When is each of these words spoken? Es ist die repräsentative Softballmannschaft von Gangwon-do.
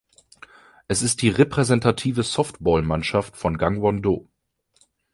Es 0.87 1.03
ist 1.03 1.21
die 1.21 1.29
repräsentative 1.29 2.23
Softballmannschaft 2.23 3.37
von 3.37 3.59
Gangwon-do. 3.59 4.27